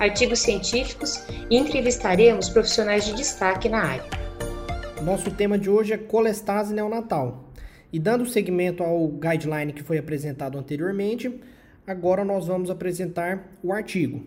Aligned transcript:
artigos 0.00 0.38
científicos 0.38 1.22
e 1.50 1.56
entrevistaremos 1.58 2.48
profissionais 2.48 3.04
de 3.04 3.12
destaque 3.14 3.68
na 3.68 3.82
área. 3.84 4.04
Nosso 5.04 5.30
tema 5.30 5.58
de 5.58 5.68
hoje 5.68 5.92
é 5.92 5.98
colestase 5.98 6.72
neonatal. 6.72 7.52
E 7.92 7.98
dando 7.98 8.24
seguimento 8.24 8.82
ao 8.82 9.06
guideline 9.08 9.74
que 9.74 9.82
foi 9.82 9.98
apresentado 9.98 10.56
anteriormente, 10.56 11.38
agora 11.86 12.24
nós 12.24 12.46
vamos 12.46 12.70
apresentar 12.70 13.52
o 13.62 13.74
artigo. 13.74 14.24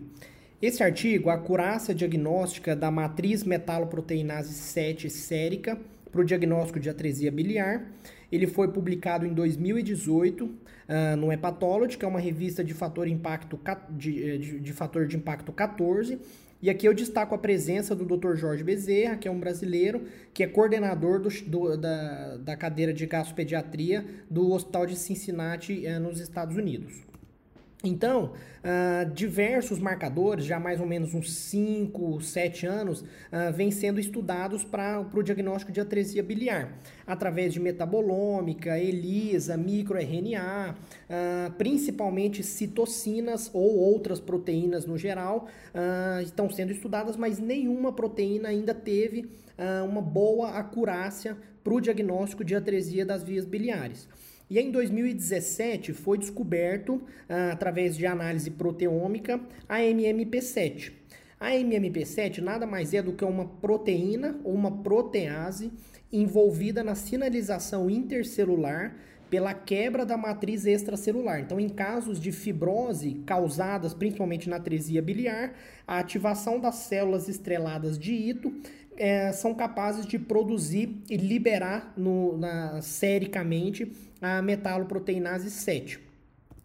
Esse 0.62 0.82
artigo, 0.82 1.28
a 1.28 1.34
acurácia 1.34 1.92
diagnóstica 1.92 2.76
da 2.76 2.90
matriz 2.90 3.42
metaloproteinase 3.42 4.54
7 4.54 5.10
sérica 5.10 5.76
para 6.12 6.20
o 6.20 6.24
diagnóstico 6.24 6.78
de 6.78 6.88
atresia 6.88 7.32
biliar, 7.32 7.84
ele 8.30 8.46
foi 8.46 8.68
publicado 8.68 9.26
em 9.26 9.32
2018 9.32 10.44
uh, 10.44 10.50
ah, 10.88 11.16
no 11.16 11.32
Hepatology, 11.32 11.96
que 11.96 12.04
é 12.04 12.08
uma 12.08 12.20
revista 12.20 12.64
de 12.64 12.74
fator, 12.74 13.06
impacto, 13.08 13.58
de, 13.90 14.30
eh, 14.30 14.38
de, 14.38 14.60
de 14.60 14.72
fator 14.72 15.06
de 15.06 15.16
impacto 15.16 15.52
14. 15.52 16.18
E 16.62 16.70
aqui 16.70 16.88
eu 16.88 16.94
destaco 16.94 17.34
a 17.34 17.38
presença 17.38 17.94
do 17.94 18.04
Dr. 18.04 18.36
Jorge 18.36 18.64
Bezerra, 18.64 19.16
que 19.16 19.28
é 19.28 19.30
um 19.30 19.38
brasileiro, 19.38 20.02
que 20.32 20.42
é 20.42 20.46
coordenador 20.46 21.20
do, 21.20 21.28
do, 21.46 21.76
da, 21.76 22.36
da 22.38 22.56
cadeira 22.56 22.92
de 22.92 23.06
gastropediatria 23.06 24.04
do 24.30 24.50
Hospital 24.52 24.86
de 24.86 24.96
Cincinnati, 24.96 25.84
uh, 25.86 26.00
nos 26.00 26.20
Estados 26.20 26.56
Unidos. 26.56 27.04
Então, 27.84 28.32
uh, 28.32 29.10
diversos 29.12 29.78
marcadores, 29.78 30.46
já 30.46 30.58
mais 30.58 30.80
ou 30.80 30.86
menos 30.86 31.14
uns 31.14 31.32
5, 31.34 32.20
7 32.22 32.66
anos, 32.66 33.02
uh, 33.02 33.52
vêm 33.54 33.70
sendo 33.70 34.00
estudados 34.00 34.64
para 34.64 35.06
o 35.12 35.22
diagnóstico 35.22 35.70
de 35.70 35.80
atresia 35.80 36.22
biliar, 36.22 36.72
através 37.06 37.52
de 37.52 37.60
metabolômica, 37.60 38.78
ELISA, 38.78 39.58
microRNA, 39.58 40.74
uh, 40.74 41.52
principalmente 41.52 42.42
citocinas 42.42 43.50
ou 43.52 43.76
outras 43.76 44.18
proteínas 44.18 44.86
no 44.86 44.96
geral, 44.96 45.46
estão 46.24 46.48
sendo 46.48 46.72
estudadas, 46.72 47.16
mas 47.16 47.38
nenhuma 47.38 47.92
proteína 47.92 48.48
ainda 48.48 48.72
teve 48.72 49.28
uma 49.86 50.00
boa 50.00 50.50
acurácia 50.50 51.36
para 51.62 51.74
o 51.74 51.80
diagnóstico 51.80 52.44
de 52.44 52.54
atresia 52.54 53.04
das 53.04 53.22
vias 53.22 53.44
biliares. 53.44 54.08
E 54.54 54.60
em 54.60 54.70
2017 54.70 55.92
foi 55.92 56.16
descoberto, 56.16 57.02
ah, 57.28 57.50
através 57.50 57.96
de 57.96 58.06
análise 58.06 58.52
proteômica, 58.52 59.40
a 59.68 59.80
MMP7. 59.80 60.92
A 61.40 61.50
MMP7 61.50 62.38
nada 62.38 62.64
mais 62.64 62.94
é 62.94 63.02
do 63.02 63.14
que 63.14 63.24
uma 63.24 63.46
proteína 63.46 64.38
ou 64.44 64.54
uma 64.54 64.70
protease 64.70 65.72
envolvida 66.12 66.84
na 66.84 66.94
sinalização 66.94 67.90
intercelular 67.90 68.94
pela 69.28 69.52
quebra 69.52 70.06
da 70.06 70.16
matriz 70.16 70.64
extracelular. 70.64 71.40
Então, 71.40 71.58
em 71.58 71.68
casos 71.68 72.20
de 72.20 72.30
fibrose 72.30 73.14
causadas 73.26 73.92
principalmente 73.92 74.48
na 74.48 74.54
atresia 74.54 75.02
biliar, 75.02 75.52
a 75.84 75.98
ativação 75.98 76.60
das 76.60 76.76
células 76.76 77.28
estreladas 77.28 77.98
de 77.98 78.12
Ito 78.12 78.54
é, 78.96 79.32
são 79.32 79.54
capazes 79.54 80.06
de 80.06 80.18
produzir 80.18 80.96
e 81.08 81.16
liberar 81.16 81.92
no, 81.96 82.36
na, 82.36 82.80
sericamente 82.82 83.90
a 84.20 84.40
metaloproteinase 84.40 85.50
7. 85.50 86.00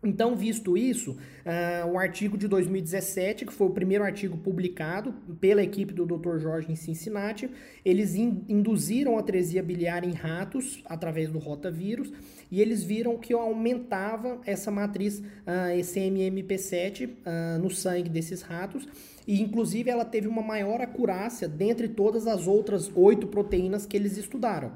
Então, 0.02 0.34
visto 0.34 0.78
isso, 0.78 1.12
uh, 1.12 1.92
o 1.92 2.00
artigo 2.00 2.38
de 2.38 2.48
2017, 2.48 3.46
que 3.46 3.52
foi 3.52 3.68
o 3.68 3.72
primeiro 3.72 4.02
artigo 4.02 4.38
publicado 4.38 5.14
pela 5.42 5.62
equipe 5.62 5.94
do 5.94 6.06
Dr. 6.06 6.38
Jorge 6.38 6.72
em 6.72 6.76
Cincinnati, 6.76 7.50
eles 7.84 8.16
in 8.16 8.46
induziram 8.48 9.18
a 9.18 9.20
atresia 9.20 9.62
biliar 9.62 10.06
em 10.06 10.14
ratos 10.14 10.82
através 10.86 11.30
do 11.30 11.38
rotavírus 11.38 12.14
e 12.50 12.62
eles 12.62 12.82
viram 12.82 13.18
que 13.18 13.34
aumentava 13.34 14.40
essa 14.46 14.72
matriz, 14.72 15.20
uh, 15.20 15.78
esse 15.78 16.00
MMP7, 16.00 17.10
uh, 17.10 17.62
no 17.62 17.70
sangue 17.70 18.10
desses 18.10 18.42
ratos 18.42 18.88
e, 19.28 19.42
inclusive, 19.42 19.90
ela 19.90 20.06
teve 20.06 20.30
uma 20.30 20.42
maior 20.42 20.80
acurácia 20.80 21.46
dentre 21.46 21.90
todas 21.90 22.26
as 22.26 22.48
outras 22.48 22.90
oito 22.96 23.28
proteínas 23.28 23.86
que 23.86 23.98
eles 23.98 24.16
estudaram. 24.16 24.72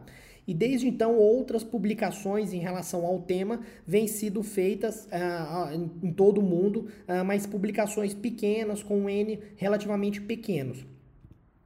E 0.48 0.54
desde 0.54 0.88
então, 0.88 1.18
outras 1.18 1.64
publicações 1.64 2.54
em 2.54 2.60
relação 2.60 3.06
ao 3.06 3.22
tema 3.22 3.62
vêm 3.88 4.08
sido 4.08 4.44
feitas 4.44 5.06
uh, 5.06 5.74
em, 5.74 6.10
em, 6.10 6.12
todo 6.12 6.40
o 6.40 6.44
mundo, 6.44 6.88
uh, 7.08 7.24
mas 7.26 7.46
publicações 7.46 8.14
pequenas, 8.14 8.84
com 8.84 9.10
N 9.10 9.40
relativamente 9.56 10.22
pequenos. 10.22 10.86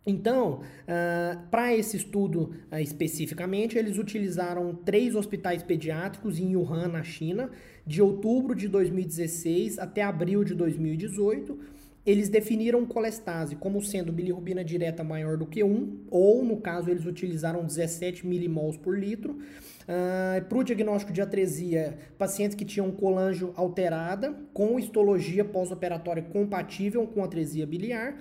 Então, 0.05 0.61
uh, 0.61 1.47
para 1.51 1.75
esse 1.75 1.97
estudo 1.97 2.53
uh, 2.71 2.77
especificamente, 2.77 3.77
eles 3.77 3.97
utilizaram 3.97 4.73
três 4.73 5.15
hospitais 5.15 5.61
pediátricos 5.61 6.39
em 6.39 6.55
Wuhan, 6.55 6.87
na 6.87 7.03
China, 7.03 7.49
de 7.85 8.01
outubro 8.01 8.55
de 8.55 8.69
2016 8.69 9.77
até 9.77 10.03
abril 10.03 10.45
de 10.45 10.55
2018 10.55 11.59
eles 12.07 12.29
definiram 12.29 12.85
colestase 12.85 13.57
como 13.57 13.81
sendo 13.83 14.13
bilirrubina 14.13 14.63
direta 14.63 15.03
maior 15.03 15.35
do 15.35 15.45
que 15.45 15.61
1, 15.61 16.05
ou 16.09 16.41
no 16.41 16.55
caso 16.61 16.89
eles 16.89 17.05
utilizaram 17.05 17.65
17 17.65 18.25
milimols 18.25 18.77
por 18.77 18.97
litro. 18.97 19.33
Uh, 19.33 20.43
Para 20.47 20.57
o 20.57 20.63
diagnóstico 20.63 21.11
de 21.11 21.21
atresia, 21.21 21.97
pacientes 22.17 22.55
que 22.55 22.63
tinham 22.63 22.89
colangio 22.91 23.51
alterada, 23.57 24.33
com 24.53 24.79
histologia 24.79 25.43
pós-operatória 25.43 26.23
compatível 26.23 27.05
com 27.07 27.25
atresia 27.25 27.67
biliar, 27.67 28.17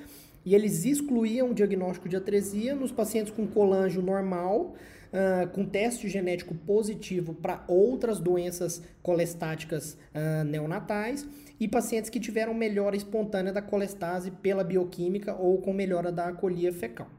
e 0.47 0.55
eles 0.55 0.85
excluíam 0.85 1.51
o 1.51 1.55
diagnóstico 1.55 2.09
de 2.09 2.15
atresia 2.15 2.77
nos 2.77 2.93
pacientes 2.93 3.33
com 3.33 3.49
colangio 3.49 4.01
normal, 4.01 4.77
uh, 5.13 5.49
com 5.49 5.67
teste 5.67 6.09
genético 6.09 6.55
positivo 6.55 7.35
para 7.35 7.65
outras 7.67 8.21
doenças 8.21 8.81
colestáticas 9.03 9.99
uh, 10.15 10.45
neonatais 10.45 11.27
e 11.59 11.67
pacientes 11.67 12.09
que 12.09 12.21
tiveram 12.21 12.55
melhora 12.55 12.95
espontânea 12.95 13.53
da 13.53 13.61
colestase 13.61 14.31
pela 14.31 14.63
bioquímica 14.63 15.35
ou 15.35 15.61
com 15.61 15.73
melhora 15.73 16.13
da 16.13 16.29
acolia 16.29 16.73
fecal. 16.73 17.11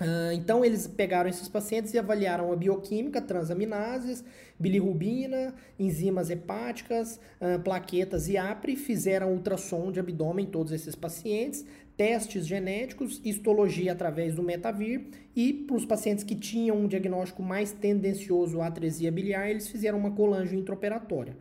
Uh, 0.00 0.32
então, 0.32 0.64
eles 0.64 0.86
pegaram 0.86 1.28
esses 1.28 1.48
pacientes 1.48 1.92
e 1.92 1.98
avaliaram 1.98 2.52
a 2.52 2.56
bioquímica, 2.56 3.20
transaminases, 3.20 4.24
bilirrubina, 4.58 5.54
enzimas 5.76 6.30
hepáticas, 6.30 7.18
uh, 7.40 7.58
plaquetas 7.60 8.28
e 8.28 8.36
APRE, 8.36 8.76
fizeram 8.76 9.32
ultrassom 9.32 9.90
de 9.90 9.98
abdômen 9.98 10.46
em 10.46 10.48
todos 10.48 10.72
esses 10.72 10.94
pacientes, 10.94 11.64
testes 11.96 12.46
genéticos, 12.46 13.20
histologia 13.24 13.90
através 13.90 14.36
do 14.36 14.42
Metavir 14.42 15.06
e 15.34 15.52
para 15.52 15.74
os 15.74 15.84
pacientes 15.84 16.22
que 16.22 16.36
tinham 16.36 16.76
um 16.76 16.86
diagnóstico 16.86 17.42
mais 17.42 17.72
tendencioso 17.72 18.60
à 18.60 18.68
atresia 18.68 19.10
biliar, 19.10 19.50
eles 19.50 19.66
fizeram 19.66 19.98
uma 19.98 20.12
colangio 20.12 20.56
intraoperatória. 20.56 21.36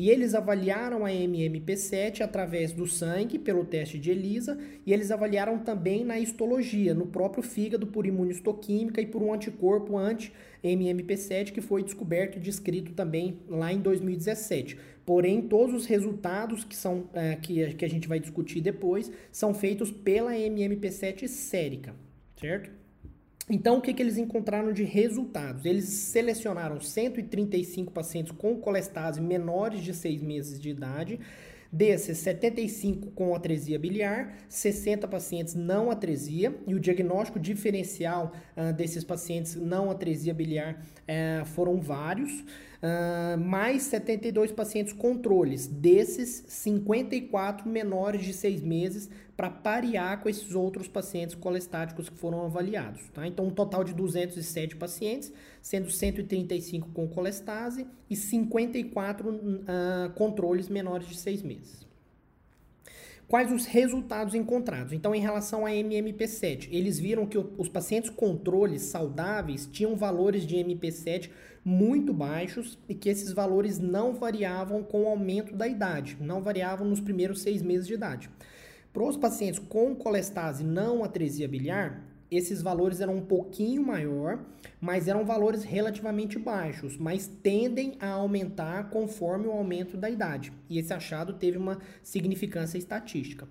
E 0.00 0.08
eles 0.08 0.34
avaliaram 0.34 1.04
a 1.04 1.10
MMP7 1.10 2.22
através 2.22 2.72
do 2.72 2.86
sangue, 2.86 3.38
pelo 3.38 3.66
teste 3.66 3.98
de 3.98 4.10
ELISA, 4.10 4.58
e 4.86 4.94
eles 4.94 5.10
avaliaram 5.10 5.58
também 5.58 6.06
na 6.06 6.18
histologia, 6.18 6.94
no 6.94 7.08
próprio 7.08 7.42
fígado, 7.42 7.86
por 7.86 8.06
imunistoquímica 8.06 9.02
e 9.02 9.04
por 9.04 9.22
um 9.22 9.30
anticorpo 9.30 9.98
anti-MMP7 9.98 11.52
que 11.52 11.60
foi 11.60 11.82
descoberto 11.82 12.38
e 12.38 12.40
descrito 12.40 12.94
também 12.94 13.40
lá 13.46 13.74
em 13.74 13.78
2017. 13.78 14.78
Porém, 15.04 15.42
todos 15.42 15.74
os 15.74 15.84
resultados 15.84 16.64
que, 16.64 16.74
são, 16.74 17.04
é, 17.12 17.36
que, 17.36 17.74
que 17.74 17.84
a 17.84 17.88
gente 17.90 18.08
vai 18.08 18.18
discutir 18.18 18.62
depois 18.62 19.12
são 19.30 19.52
feitos 19.52 19.90
pela 19.90 20.32
MMP7 20.32 21.28
sérica, 21.28 21.94
certo? 22.36 22.79
Então, 23.52 23.78
o 23.78 23.80
que, 23.80 23.92
que 23.92 24.00
eles 24.00 24.16
encontraram 24.16 24.72
de 24.72 24.84
resultados? 24.84 25.64
Eles 25.64 25.86
selecionaram 25.86 26.80
135 26.80 27.90
pacientes 27.90 28.30
com 28.30 28.56
colestase 28.56 29.20
menores 29.20 29.82
de 29.82 29.92
6 29.92 30.22
meses 30.22 30.60
de 30.60 30.70
idade, 30.70 31.18
desses 31.72 32.18
75 32.18 33.10
com 33.10 33.34
atresia 33.34 33.76
biliar, 33.76 34.36
60 34.48 35.08
pacientes 35.08 35.56
não 35.56 35.90
atresia, 35.90 36.56
e 36.64 36.74
o 36.76 36.78
diagnóstico 36.78 37.40
diferencial 37.40 38.32
uh, 38.56 38.72
desses 38.72 39.02
pacientes 39.02 39.56
não 39.56 39.90
atresia 39.90 40.32
biliar 40.32 40.80
uh, 41.02 41.44
foram 41.46 41.80
vários. 41.80 42.44
Uh, 42.82 43.38
mais 43.38 43.82
72 43.82 44.52
pacientes 44.52 44.94
controles, 44.94 45.66
desses 45.66 46.44
54 46.48 47.68
menores 47.68 48.24
de 48.24 48.32
6 48.32 48.62
meses, 48.62 49.10
para 49.36 49.50
parear 49.50 50.22
com 50.22 50.28
esses 50.30 50.54
outros 50.54 50.88
pacientes 50.88 51.34
colestáticos 51.34 52.08
que 52.08 52.16
foram 52.16 52.42
avaliados. 52.44 53.02
Tá? 53.12 53.26
Então, 53.26 53.46
um 53.46 53.50
total 53.50 53.84
de 53.84 53.92
207 53.92 54.76
pacientes, 54.76 55.30
sendo 55.60 55.90
135 55.90 56.88
com 56.90 57.06
colestase 57.06 57.86
e 58.08 58.16
54 58.16 59.30
uh, 59.30 60.10
controles 60.14 60.68
menores 60.68 61.06
de 61.06 61.18
6 61.18 61.42
meses. 61.42 61.89
Quais 63.30 63.52
os 63.52 63.64
resultados 63.64 64.34
encontrados? 64.34 64.92
Então, 64.92 65.14
em 65.14 65.20
relação 65.20 65.64
a 65.64 65.70
MMP7, 65.70 66.68
eles 66.72 66.98
viram 66.98 67.24
que 67.24 67.38
os 67.38 67.68
pacientes 67.68 68.10
controles 68.10 68.82
saudáveis 68.82 69.66
tinham 69.66 69.94
valores 69.94 70.44
de 70.44 70.56
MP7 70.56 71.30
muito 71.64 72.12
baixos 72.12 72.76
e 72.88 72.94
que 72.94 73.08
esses 73.08 73.32
valores 73.32 73.78
não 73.78 74.14
variavam 74.14 74.82
com 74.82 75.04
o 75.04 75.06
aumento 75.06 75.54
da 75.54 75.68
idade, 75.68 76.16
não 76.20 76.42
variavam 76.42 76.84
nos 76.84 77.00
primeiros 77.00 77.40
seis 77.40 77.62
meses 77.62 77.86
de 77.86 77.94
idade. 77.94 78.28
Para 78.92 79.04
os 79.04 79.16
pacientes 79.16 79.60
com 79.60 79.94
colestase 79.94 80.64
não 80.64 81.04
atresia 81.04 81.46
biliar, 81.46 82.02
esses 82.30 82.62
valores 82.62 83.00
eram 83.00 83.16
um 83.16 83.24
pouquinho 83.24 83.84
maior, 83.84 84.44
mas 84.80 85.08
eram 85.08 85.24
valores 85.24 85.64
relativamente 85.64 86.38
baixos, 86.38 86.96
mas 86.96 87.26
tendem 87.26 87.96
a 88.00 88.08
aumentar 88.08 88.90
conforme 88.90 89.46
o 89.46 89.52
aumento 89.52 89.96
da 89.96 90.08
idade. 90.08 90.52
E 90.68 90.78
esse 90.78 90.92
achado 90.92 91.34
teve 91.34 91.58
uma 91.58 91.78
significância 92.02 92.78
estatística. 92.78 93.48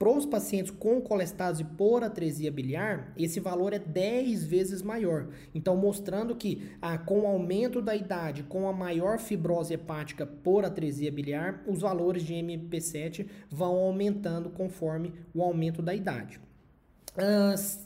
Para 0.00 0.16
os 0.16 0.24
pacientes 0.24 0.70
com 0.70 0.98
colestase 0.98 1.62
por 1.62 2.02
atresia 2.02 2.50
biliar, 2.50 3.12
esse 3.18 3.38
valor 3.38 3.74
é 3.74 3.78
10 3.78 4.44
vezes 4.44 4.80
maior. 4.80 5.28
Então, 5.54 5.76
mostrando 5.76 6.34
que 6.34 6.70
ah, 6.80 6.96
com 6.96 7.20
o 7.20 7.26
aumento 7.26 7.82
da 7.82 7.94
idade, 7.94 8.42
com 8.44 8.66
a 8.66 8.72
maior 8.72 9.18
fibrose 9.18 9.74
hepática 9.74 10.24
por 10.24 10.64
atresia 10.64 11.12
biliar, 11.12 11.62
os 11.66 11.82
valores 11.82 12.22
de 12.22 12.32
MP7 12.32 13.28
vão 13.50 13.76
aumentando 13.76 14.48
conforme 14.48 15.12
o 15.34 15.42
aumento 15.42 15.82
da 15.82 15.94
idade. 15.94 16.40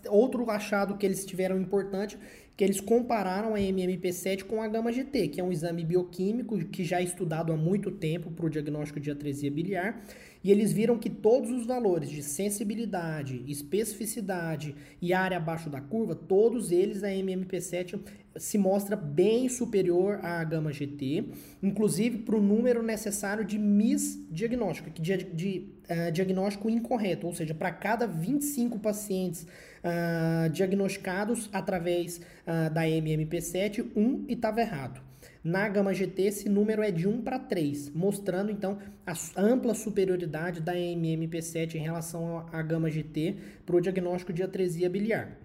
Outro 0.09 0.49
achado 0.51 0.97
que 0.97 1.07
eles 1.07 1.25
tiveram 1.25 1.59
importante, 1.59 2.19
que 2.57 2.63
eles 2.63 2.81
compararam 2.81 3.55
a 3.55 3.59
MMP7 3.59 4.45
com 4.45 4.63
a 4.63 4.69
gama-GT, 4.69 5.29
que 5.29 5.41
é 5.41 5.45
um 5.45 5.51
exame 5.51 5.85
bioquímico 5.85 6.59
que 6.67 6.85
já 6.85 7.01
é 7.01 7.05
estudado 7.05 7.53
há 7.53 7.57
muito 7.57 7.91
tempo 7.91 8.31
para 8.31 8.47
o 8.47 8.51
diagnóstico 8.51 9.01
de 9.01 9.11
atresia 9.11 9.51
biliar, 9.51 10.01
e 10.45 10.53
eles 10.53 10.73
viram 10.73 10.99
que 10.99 11.09
todos 11.09 11.51
os 11.51 11.65
valores 11.65 12.11
de 12.11 12.23
sensibilidade, 12.23 13.43
especificidade 13.49 14.77
e 15.01 15.15
área 15.15 15.39
abaixo 15.39 15.71
da 15.71 15.81
curva, 15.81 16.15
todos 16.15 16.71
eles 16.71 17.03
a 17.03 17.09
MMP7 17.09 17.99
se 18.37 18.59
mostra 18.59 18.95
bem 18.95 19.49
superior 19.49 20.19
à 20.23 20.43
gama 20.45 20.73
GT, 20.73 21.25
inclusive 21.63 22.19
para 22.19 22.37
o 22.37 22.43
número 22.43 22.83
necessário 22.83 23.45
de 23.45 23.59
misdiagnóstico, 23.59 24.91
de, 24.91 25.17
de 25.17 25.69
uh, 25.89 26.13
diagnóstico 26.13 26.69
incorreto, 26.69 27.27
ou 27.27 27.33
seja, 27.33 27.55
para 27.55 27.71
cada 27.71 28.07
25 28.07 28.79
pacientes 28.81 29.45
uh, 29.45 30.51
diagnosticados 30.51 31.49
através 31.53 32.19
uh, 32.19 32.73
da 32.73 32.83
MMP7, 32.83 33.87
um 33.97 34.27
estava 34.29 34.61
errado. 34.61 35.01
Na 35.45 35.69
gama 35.69 35.93
GT, 35.93 36.23
esse 36.23 36.49
número 36.49 36.83
é 36.83 36.91
de 36.91 37.07
1 37.07 37.21
para 37.21 37.39
3, 37.39 37.91
mostrando 37.91 38.51
então 38.51 38.79
a 39.07 39.13
ampla 39.37 39.75
superioridade 39.75 40.63
da 40.63 40.73
MMP7 40.73 41.75
em 41.75 41.81
relação 41.81 42.47
à 42.51 42.63
gama 42.63 42.89
GT 42.89 43.37
para 43.67 43.77
o 43.77 43.81
diagnóstico 43.81 44.33
de 44.33 44.43
atresia 44.43 44.89
biliar. 44.89 45.37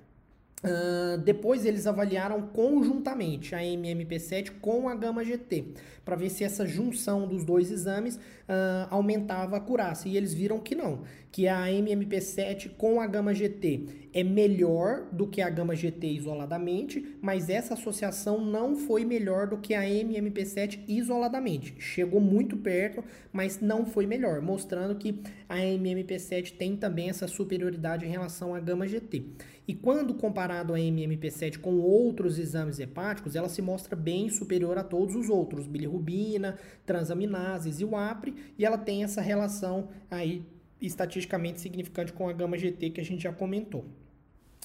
Uh, 0.61 1.17
depois 1.17 1.65
eles 1.65 1.85
avaliaram 1.85 2.41
conjuntamente 2.41 3.55
a 3.55 3.59
MMP7 3.59 4.51
com 4.61 4.89
a 4.89 4.95
gama 4.95 5.23
GT 5.23 5.73
para 6.03 6.17
ver 6.17 6.29
se 6.29 6.43
essa 6.43 6.65
junção 6.65 7.25
dos 7.25 7.45
dois 7.45 7.71
exames 7.71 8.15
uh, 8.15 8.87
aumentava 8.89 9.55
a 9.55 9.59
acurácia 9.59 10.09
e 10.09 10.17
eles 10.17 10.33
viram 10.33 10.59
que 10.59 10.75
não, 10.75 11.03
que 11.31 11.47
a 11.47 11.67
MMP7 11.67 12.71
com 12.77 12.99
a 12.99 13.05
gama 13.05 13.33
GT 13.33 13.85
é 14.11 14.23
melhor 14.23 15.07
do 15.11 15.27
que 15.27 15.41
a 15.41 15.49
gama 15.49 15.75
GT 15.75 16.07
isoladamente, 16.07 17.17
mas 17.21 17.49
essa 17.49 17.75
associação 17.75 18.43
não 18.43 18.75
foi 18.75 19.05
melhor 19.05 19.47
do 19.47 19.57
que 19.57 19.75
a 19.75 19.83
MMP7 19.83 20.79
isoladamente. 20.87 21.75
Chegou 21.77 22.19
muito 22.19 22.57
perto, 22.57 23.03
mas 23.31 23.59
não 23.61 23.85
foi 23.85 24.07
melhor, 24.07 24.41
mostrando 24.41 24.95
que 24.95 25.21
a 25.47 25.57
MMP7 25.57 26.57
tem 26.57 26.75
também 26.75 27.09
essa 27.09 27.27
superioridade 27.27 28.05
em 28.05 28.09
relação 28.09 28.55
à 28.55 28.59
gama 28.59 28.87
GT. 28.87 29.25
E 29.67 29.75
quando 29.75 30.15
comparado 30.15 30.73
a 30.73 30.79
MMP7 30.79 31.59
com 31.59 31.75
outros 31.75 32.39
exames 32.39 32.79
hepáticos, 32.79 33.35
ela 33.35 33.47
se 33.47 33.61
mostra 33.61 33.95
bem 33.95 34.27
superior 34.27 34.79
a 34.79 34.83
todos 34.83 35.15
os 35.15 35.29
outros, 35.29 35.67
bilirrubina, 35.67 36.57
transaminases 36.87 37.79
e 37.79 37.85
o 37.85 37.95
APRE, 37.95 38.33
e 38.57 38.65
ela 38.65 38.79
tem 38.79 39.03
essa 39.03 39.21
relação 39.21 39.89
aí 40.09 40.43
estatisticamente 40.81 41.59
significante 41.59 42.13
com 42.13 42.29
a 42.29 42.33
gama 42.33 42.57
GT 42.57 42.91
que 42.91 43.01
a 43.01 43.05
gente 43.05 43.23
já 43.23 43.33
comentou. 43.33 43.85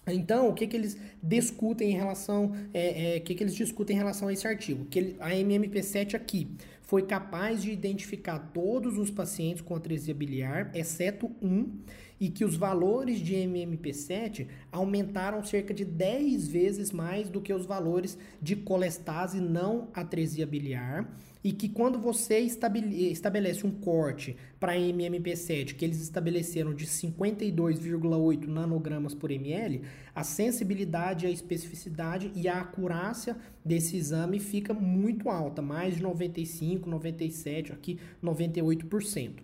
Então, 0.07 0.49
o 0.49 0.55
que, 0.55 0.67
que 0.67 0.77
eles 0.77 0.99
discutem 1.23 1.93
em 1.93 1.95
relação, 1.95 2.53
é, 2.75 3.17
é, 3.17 3.19
o 3.19 3.23
que, 3.23 3.35
que 3.35 3.43
eles 3.43 3.55
discutem 3.55 3.97
em 3.97 3.99
relação 3.99 4.29
a 4.29 4.33
esse 4.33 4.47
artigo? 4.47 4.85
Que 4.87 4.99
ele, 4.99 5.17
a 5.19 5.31
MMP7 5.31 6.15
aqui 6.15 6.49
foi 6.83 7.03
capaz 7.03 7.63
de 7.63 7.71
identificar 7.71 8.39
todos 8.39 8.99
os 8.99 9.11
pacientes 9.11 9.63
com 9.63 9.75
atresia 9.75 10.15
biliar, 10.15 10.71
exceto 10.75 11.31
um, 11.41 11.79
e 12.21 12.29
que 12.29 12.45
os 12.45 12.57
valores 12.57 13.19
de 13.19 13.35
MMP7 13.35 14.47
aumentaram 14.71 15.43
cerca 15.43 15.73
de 15.73 15.85
10 15.85 16.49
vezes 16.49 16.93
mais 16.93 17.31
do 17.31 17.41
que 17.41 17.53
os 17.53 17.67
valores 17.67 18.19
de 18.41 18.55
colestase 18.55 19.41
não 19.41 19.89
atresia 19.95 20.47
biliar, 20.47 21.09
e 21.45 21.53
que 21.53 21.69
quando 21.69 21.99
você 21.99 22.39
estabelece 22.39 23.67
um 23.67 23.71
corte 23.71 24.35
para 24.59 24.75
MMP7 24.77 25.75
que 25.75 25.85
eles 25.85 26.01
estabeleceram 26.01 26.73
de 26.73 26.87
52,8 26.87 28.47
nanogramas 28.47 29.15
por 29.15 29.31
ml, 29.31 29.83
a 30.15 30.25
sensibilidade, 30.25 31.27
a 31.27 31.31
especificidade 31.31 32.33
e 32.35 32.49
a 32.49 32.63
acurácia 32.63 33.37
desse 33.63 33.95
exame 33.95 34.41
fica 34.41 34.73
muito 34.73 35.29
alta, 35.29 35.61
mais 35.61 35.97
de 35.97 36.03
95, 36.03 36.89
97, 36.89 37.73
aqui 37.73 37.99
98% 38.23 39.35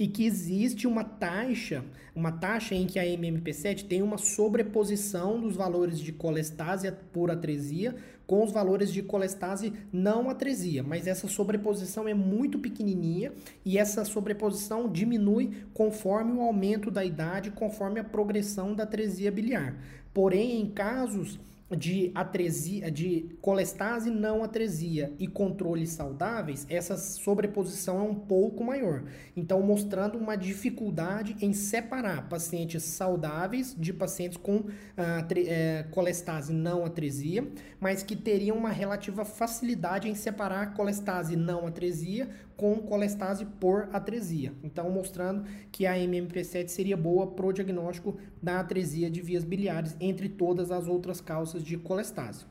e 0.00 0.08
que 0.08 0.24
existe 0.24 0.86
uma 0.86 1.04
taxa, 1.04 1.84
uma 2.14 2.32
taxa 2.32 2.74
em 2.74 2.86
que 2.86 2.98
a 2.98 3.04
MMP7 3.04 3.86
tem 3.86 4.00
uma 4.00 4.16
sobreposição 4.16 5.38
dos 5.38 5.54
valores 5.54 6.00
de 6.00 6.10
colestase 6.10 6.90
por 7.12 7.30
atresia 7.30 7.94
com 8.26 8.42
os 8.42 8.50
valores 8.50 8.92
de 8.92 9.02
colestase 9.02 9.74
não 9.92 10.30
atresia, 10.30 10.82
mas 10.82 11.06
essa 11.06 11.28
sobreposição 11.28 12.08
é 12.08 12.14
muito 12.14 12.58
pequenininha 12.58 13.32
e 13.62 13.76
essa 13.76 14.04
sobreposição 14.04 14.88
diminui 14.88 15.50
conforme 15.74 16.32
o 16.32 16.40
aumento 16.40 16.90
da 16.90 17.04
idade, 17.04 17.50
conforme 17.50 18.00
a 18.00 18.04
progressão 18.04 18.74
da 18.74 18.84
atresia 18.84 19.30
biliar. 19.30 19.76
Porém, 20.14 20.62
em 20.62 20.66
casos 20.70 21.38
de 21.76 22.10
atresia, 22.14 22.90
de 22.90 23.36
colestase 23.40 24.10
não 24.10 24.42
atresia 24.42 25.12
e 25.18 25.26
controles 25.26 25.90
saudáveis, 25.90 26.66
essa 26.68 26.96
sobreposição 26.96 27.98
é 27.98 28.02
um 28.02 28.14
pouco 28.14 28.64
maior. 28.64 29.04
Então, 29.36 29.62
mostrando 29.62 30.18
uma 30.18 30.36
dificuldade 30.36 31.36
em 31.40 31.52
separar 31.52 32.28
pacientes 32.28 32.82
saudáveis 32.82 33.74
de 33.78 33.92
pacientes 33.92 34.36
com 34.36 34.64
ah, 34.96 35.26
é, 35.36 35.84
colestase 35.90 36.52
não 36.52 36.84
atresia, 36.84 37.46
mas 37.78 38.02
que 38.02 38.16
teriam 38.16 38.56
uma 38.56 38.70
relativa 38.70 39.24
facilidade 39.24 40.08
em 40.08 40.14
separar 40.14 40.74
colestase 40.74 41.36
não 41.36 41.66
atresia 41.66 42.28
com 42.60 42.74
colestase 42.76 43.46
por 43.58 43.88
atresia. 43.90 44.52
Então, 44.62 44.90
mostrando 44.90 45.46
que 45.72 45.86
a 45.86 45.94
MMP7 45.94 46.68
seria 46.68 46.94
boa 46.94 47.26
para 47.26 47.46
o 47.46 47.52
diagnóstico 47.54 48.18
da 48.42 48.60
atresia 48.60 49.10
de 49.10 49.22
vias 49.22 49.44
biliares, 49.44 49.96
entre 49.98 50.28
todas 50.28 50.70
as 50.70 50.86
outras 50.86 51.22
causas 51.22 51.64
de 51.64 51.78
colestase. 51.78 52.44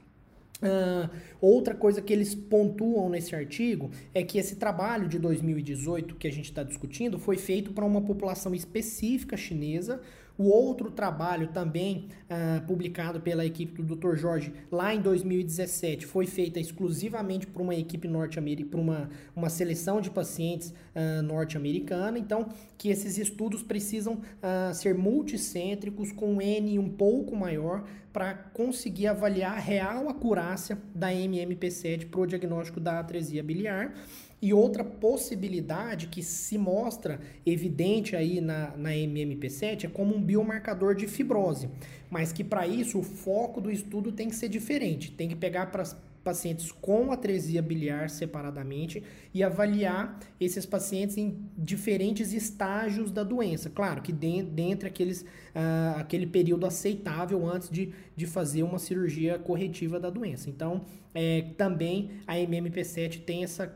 Uh, 0.64 1.08
outra 1.40 1.76
coisa 1.76 2.02
que 2.02 2.12
eles 2.12 2.34
pontuam 2.34 3.08
nesse 3.08 3.36
artigo 3.36 3.92
é 4.12 4.24
que 4.24 4.40
esse 4.40 4.56
trabalho 4.56 5.08
de 5.08 5.20
2018 5.20 6.16
que 6.16 6.28
a 6.28 6.32
gente 6.32 6.46
está 6.46 6.64
discutindo 6.64 7.20
foi 7.20 7.38
feito 7.38 7.72
para 7.72 7.86
uma 7.86 8.02
população 8.02 8.56
específica 8.56 9.38
chinesa, 9.38 10.02
o 10.40 10.46
outro 10.46 10.90
trabalho 10.90 11.50
também 11.50 12.08
uh, 12.30 12.66
publicado 12.66 13.20
pela 13.20 13.46
equipe 13.46 13.82
do 13.82 13.94
Dr. 13.94 14.16
Jorge 14.16 14.54
lá 14.72 14.96
em 14.96 15.02
2017 15.02 16.06
foi 16.06 16.26
feita 16.26 16.62
exclusivamente 16.62 17.46
por 17.46 17.62
uma 17.62 17.76
equipe 17.76 18.08
norte-americana, 18.08 18.72
por 18.72 18.80
uma, 18.80 19.10
uma 19.36 19.50
seleção 19.50 20.00
de 20.00 20.10
pacientes 20.10 20.70
uh, 20.70 21.22
norte-americana. 21.22 22.18
Então, 22.18 22.48
que 22.78 22.88
esses 22.88 23.18
estudos 23.18 23.62
precisam 23.62 24.14
uh, 24.14 24.74
ser 24.74 24.96
multicêntricos 24.96 26.14
com 26.14 26.42
N 26.42 26.80
um 26.80 26.90
pouco 26.90 27.36
maior 27.36 27.84
para 28.20 28.34
conseguir 28.34 29.08
avaliar 29.08 29.54
a 29.54 29.60
real 29.62 30.10
acurácia 30.10 30.78
da 30.94 31.10
MMP7 31.10 32.10
para 32.10 32.20
o 32.20 32.28
diagnóstico 32.28 32.78
da 32.78 33.00
atresia 33.00 33.42
biliar. 33.42 33.96
E 34.42 34.54
outra 34.54 34.84
possibilidade 34.84 36.08
que 36.08 36.22
se 36.22 36.58
mostra 36.58 37.22
evidente 37.46 38.18
aí 38.18 38.42
na, 38.42 38.76
na 38.76 38.90
MMP7 38.90 39.86
é 39.86 39.88
como 39.88 40.14
um 40.14 40.22
biomarcador 40.22 40.96
de 40.96 41.08
fibrose, 41.08 41.70
mas 42.10 42.34
que 42.34 42.44
para 42.44 42.68
isso 42.68 43.00
o 43.00 43.04
foco 43.04 43.62
do 43.62 43.72
estudo 43.72 44.12
tem 44.12 44.28
que 44.28 44.36
ser 44.36 44.50
diferente, 44.50 45.12
tem 45.12 45.30
que 45.30 45.36
pegar 45.36 45.68
para 45.68 45.86
pacientes 46.24 46.72
com 46.72 47.12
atresia 47.12 47.62
biliar 47.62 48.10
separadamente 48.10 49.04
e 49.34 49.44
avaliar 49.44 50.20
esses 50.40 50.66
pacientes 50.66 51.18
em 51.18 51.38
diferentes 51.58 52.34
estágios 52.34 53.12
da 53.12 53.24
doença. 53.24 53.70
Claro 53.70 54.02
que 54.02 54.12
dentro, 54.12 54.52
dentro 54.52 54.88
aqueles, 54.88 55.22
uh, 55.22 55.98
aquele 55.98 56.28
período 56.28 56.66
aceitável 56.66 57.48
antes 57.48 57.70
de, 57.70 57.94
de 58.16 58.28
fazer 58.28 58.64
uma 58.64 58.80
cirurgia 58.80 59.40
corretiva 59.40 60.00
da 60.00 60.10
doença. 60.10 60.50
Então, 60.50 60.86
é, 61.14 61.48
também 61.58 62.12
a 62.28 62.36
MMP7 62.36 63.24
tem 63.24 63.44
essa 63.44 63.74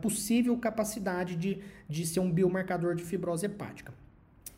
possível 0.00 0.56
capacidade 0.56 1.36
de, 1.36 1.60
de 1.88 2.06
ser 2.06 2.20
um 2.20 2.30
biomarcador 2.30 2.94
de 2.94 3.04
fibrose 3.04 3.46
hepática. 3.46 3.92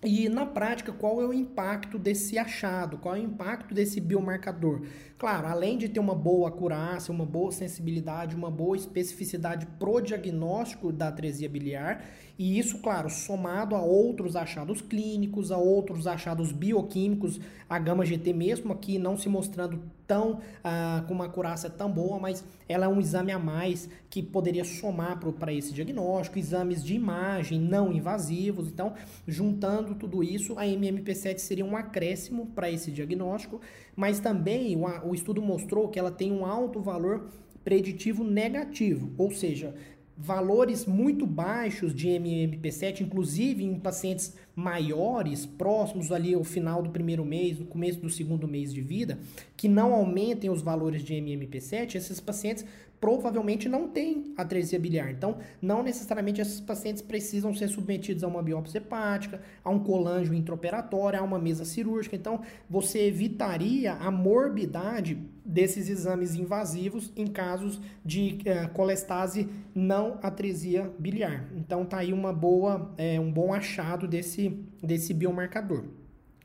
E 0.02 0.30
na 0.30 0.46
prática, 0.46 0.92
qual 0.94 1.20
é 1.20 1.26
o 1.26 1.32
impacto 1.32 1.98
desse 1.98 2.38
achado? 2.38 2.96
Qual 2.96 3.14
é 3.14 3.20
o 3.20 3.22
impacto 3.22 3.74
desse 3.74 4.00
biomarcador? 4.00 4.86
Claro, 5.18 5.46
além 5.46 5.76
de 5.76 5.90
ter 5.90 6.00
uma 6.00 6.14
boa 6.14 6.48
acurácia, 6.48 7.12
uma 7.12 7.26
boa 7.26 7.52
sensibilidade, 7.52 8.34
uma 8.34 8.50
boa 8.50 8.74
especificidade 8.74 9.66
pro 9.78 10.00
diagnóstico 10.00 10.90
da 10.90 11.08
atresia 11.08 11.50
biliar, 11.50 12.02
e 12.40 12.58
isso, 12.58 12.78
claro, 12.78 13.10
somado 13.10 13.76
a 13.76 13.82
outros 13.82 14.34
achados 14.34 14.80
clínicos, 14.80 15.52
a 15.52 15.58
outros 15.58 16.06
achados 16.06 16.52
bioquímicos, 16.52 17.38
a 17.68 17.78
gama 17.78 18.02
GT 18.06 18.32
mesmo 18.32 18.72
aqui 18.72 18.98
não 18.98 19.14
se 19.14 19.28
mostrando 19.28 19.78
tão 20.06 20.40
ah, 20.64 21.04
com 21.06 21.12
uma 21.12 21.26
acurácia 21.26 21.68
tão 21.68 21.92
boa, 21.92 22.18
mas 22.18 22.42
ela 22.66 22.86
é 22.86 22.88
um 22.88 22.98
exame 22.98 23.30
a 23.30 23.38
mais 23.38 23.90
que 24.08 24.22
poderia 24.22 24.64
somar 24.64 25.20
para 25.38 25.52
esse 25.52 25.74
diagnóstico, 25.74 26.38
exames 26.38 26.82
de 26.82 26.94
imagem 26.94 27.60
não 27.60 27.92
invasivos. 27.92 28.68
Então, 28.68 28.94
juntando 29.28 29.94
tudo 29.94 30.24
isso, 30.24 30.58
a 30.58 30.64
MMP7 30.64 31.36
seria 31.36 31.66
um 31.66 31.76
acréscimo 31.76 32.46
para 32.54 32.70
esse 32.70 32.90
diagnóstico, 32.90 33.60
mas 33.94 34.18
também 34.18 34.74
o, 34.78 35.10
o 35.10 35.14
estudo 35.14 35.42
mostrou 35.42 35.88
que 35.88 35.98
ela 35.98 36.10
tem 36.10 36.32
um 36.32 36.46
alto 36.46 36.80
valor 36.80 37.28
preditivo 37.62 38.24
negativo, 38.24 39.12
ou 39.18 39.30
seja, 39.30 39.74
valores 40.20 40.84
muito 40.84 41.26
baixos 41.26 41.94
de 41.94 42.08
MMP7, 42.08 43.00
inclusive 43.00 43.64
em 43.64 43.78
pacientes 43.78 44.36
maiores, 44.54 45.46
próximos 45.46 46.12
ali 46.12 46.34
ao 46.34 46.44
final 46.44 46.82
do 46.82 46.90
primeiro 46.90 47.24
mês, 47.24 47.58
no 47.58 47.64
começo 47.64 47.98
do 48.00 48.10
segundo 48.10 48.46
mês 48.46 48.72
de 48.72 48.82
vida, 48.82 49.18
que 49.56 49.66
não 49.66 49.94
aumentem 49.94 50.50
os 50.50 50.60
valores 50.60 51.02
de 51.02 51.14
MMP7, 51.14 51.94
esses 51.94 52.20
pacientes 52.20 52.66
provavelmente 53.00 53.66
não 53.66 53.88
têm 53.88 54.34
atresia 54.36 54.78
biliar. 54.78 55.10
Então, 55.10 55.38
não 55.60 55.82
necessariamente 55.82 56.40
esses 56.40 56.60
pacientes 56.60 57.00
precisam 57.00 57.54
ser 57.54 57.68
submetidos 57.68 58.22
a 58.22 58.28
uma 58.28 58.42
biópsia 58.42 58.76
hepática, 58.76 59.40
a 59.64 59.70
um 59.70 59.78
colangio 59.78 60.34
intraoperatório, 60.34 61.18
a 61.18 61.22
uma 61.22 61.38
mesa 61.38 61.64
cirúrgica. 61.64 62.14
Então, 62.14 62.42
você 62.68 63.06
evitaria 63.06 63.94
a 63.94 64.10
morbidade 64.10 65.18
desses 65.50 65.88
exames 65.88 66.34
invasivos 66.34 67.12
em 67.16 67.26
casos 67.26 67.80
de 68.04 68.38
uh, 68.46 68.68
colestase 68.72 69.48
não 69.74 70.18
atresia 70.22 70.90
biliar. 70.98 71.44
Então, 71.56 71.84
tá 71.84 71.98
aí 71.98 72.12
uma 72.12 72.32
boa, 72.32 72.92
é, 72.96 73.18
um 73.18 73.30
bom 73.30 73.52
achado 73.52 74.06
desse, 74.06 74.50
desse 74.82 75.12
biomarcador. 75.12 75.84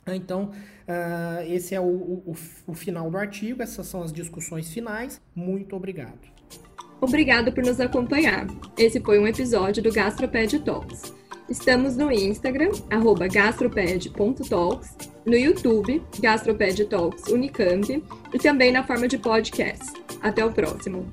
Então, 0.08 0.52
uh, 0.88 1.42
esse 1.48 1.74
é 1.74 1.80
o, 1.80 1.84
o, 1.86 2.36
o 2.68 2.74
final 2.74 3.10
do 3.10 3.18
artigo, 3.18 3.62
essas 3.62 3.88
são 3.88 4.04
as 4.04 4.12
discussões 4.12 4.72
finais. 4.72 5.22
Muito 5.36 5.76
obrigado. 5.76 6.20
Obrigado 7.02 7.52
por 7.52 7.64
nos 7.64 7.80
acompanhar. 7.80 8.48
Esse 8.78 9.00
foi 9.00 9.20
um 9.20 9.28
episódio 9.28 9.84
do 9.84 9.92
Gastroped 9.92 10.60
Talks. 10.60 11.14
Estamos 11.50 11.96
no 11.96 12.12
Instagram, 12.12 12.72
gastroped.talks, 13.32 14.96
no 15.26 15.36
YouTube, 15.36 16.02
Gastroped 16.20 16.86
Talks 16.86 17.28
Unicamp, 17.28 18.04
e 18.34 18.40
também 18.40 18.72
na 18.72 18.84
forma 18.84 19.08
de 19.08 19.18
podcast. 19.18 19.94
Até 20.22 20.44
o 20.44 20.52
próximo! 20.52 21.06